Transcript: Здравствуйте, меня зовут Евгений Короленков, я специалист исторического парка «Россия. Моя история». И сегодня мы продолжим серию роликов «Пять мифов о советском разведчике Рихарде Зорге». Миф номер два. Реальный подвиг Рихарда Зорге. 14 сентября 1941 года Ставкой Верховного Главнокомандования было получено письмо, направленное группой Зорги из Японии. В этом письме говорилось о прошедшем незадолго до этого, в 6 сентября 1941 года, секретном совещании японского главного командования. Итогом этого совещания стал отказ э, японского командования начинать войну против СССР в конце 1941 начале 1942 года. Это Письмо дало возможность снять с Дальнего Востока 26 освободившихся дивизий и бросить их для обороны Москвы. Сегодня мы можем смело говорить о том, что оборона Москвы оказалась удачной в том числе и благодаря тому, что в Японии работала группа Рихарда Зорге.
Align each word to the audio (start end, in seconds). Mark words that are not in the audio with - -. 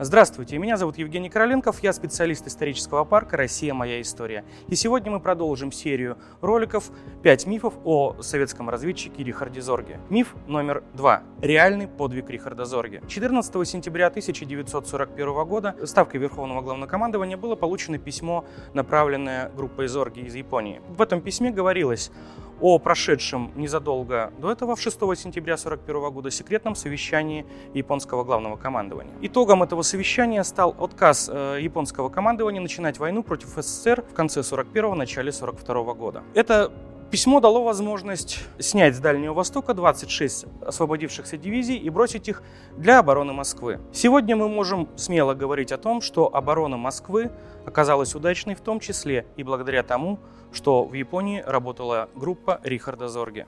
Здравствуйте, 0.00 0.58
меня 0.58 0.76
зовут 0.76 0.98
Евгений 0.98 1.30
Короленков, 1.30 1.80
я 1.84 1.92
специалист 1.92 2.48
исторического 2.48 3.04
парка 3.04 3.36
«Россия. 3.36 3.72
Моя 3.74 4.00
история». 4.00 4.44
И 4.66 4.74
сегодня 4.74 5.12
мы 5.12 5.20
продолжим 5.20 5.70
серию 5.70 6.18
роликов 6.40 6.90
«Пять 7.22 7.46
мифов 7.46 7.74
о 7.84 8.20
советском 8.20 8.68
разведчике 8.68 9.22
Рихарде 9.22 9.60
Зорге». 9.60 10.00
Миф 10.10 10.34
номер 10.48 10.82
два. 10.94 11.22
Реальный 11.40 11.86
подвиг 11.86 12.28
Рихарда 12.28 12.64
Зорге. 12.64 13.02
14 13.06 13.68
сентября 13.68 14.08
1941 14.08 15.44
года 15.44 15.76
Ставкой 15.84 16.18
Верховного 16.18 16.60
Главнокомандования 16.60 17.36
было 17.36 17.54
получено 17.54 17.98
письмо, 17.98 18.44
направленное 18.72 19.52
группой 19.56 19.86
Зорги 19.86 20.22
из 20.22 20.34
Японии. 20.34 20.82
В 20.88 21.02
этом 21.02 21.20
письме 21.20 21.52
говорилось 21.52 22.10
о 22.60 22.78
прошедшем 22.78 23.52
незадолго 23.56 24.32
до 24.38 24.50
этого, 24.50 24.76
в 24.76 24.80
6 24.80 24.98
сентября 25.16 25.54
1941 25.54 26.12
года, 26.12 26.30
секретном 26.30 26.74
совещании 26.74 27.46
японского 27.74 28.24
главного 28.24 28.56
командования. 28.56 29.12
Итогом 29.20 29.62
этого 29.62 29.82
совещания 29.82 30.44
стал 30.44 30.74
отказ 30.78 31.30
э, 31.32 31.58
японского 31.60 32.08
командования 32.08 32.60
начинать 32.60 32.98
войну 32.98 33.22
против 33.22 33.48
СССР 33.48 34.02
в 34.02 34.14
конце 34.14 34.40
1941 34.40 34.98
начале 34.98 35.30
1942 35.30 35.94
года. 35.94 36.22
Это 36.34 36.72
Письмо 37.14 37.38
дало 37.38 37.62
возможность 37.62 38.40
снять 38.58 38.96
с 38.96 38.98
Дальнего 38.98 39.34
Востока 39.34 39.72
26 39.72 40.46
освободившихся 40.66 41.36
дивизий 41.36 41.76
и 41.76 41.88
бросить 41.88 42.26
их 42.28 42.42
для 42.76 42.98
обороны 42.98 43.32
Москвы. 43.32 43.78
Сегодня 43.92 44.34
мы 44.34 44.48
можем 44.48 44.88
смело 44.96 45.32
говорить 45.32 45.70
о 45.70 45.78
том, 45.78 46.00
что 46.00 46.34
оборона 46.34 46.76
Москвы 46.76 47.30
оказалась 47.64 48.16
удачной 48.16 48.56
в 48.56 48.60
том 48.62 48.80
числе 48.80 49.26
и 49.36 49.44
благодаря 49.44 49.84
тому, 49.84 50.18
что 50.52 50.82
в 50.82 50.94
Японии 50.94 51.40
работала 51.46 52.08
группа 52.16 52.60
Рихарда 52.64 53.06
Зорге. 53.06 53.46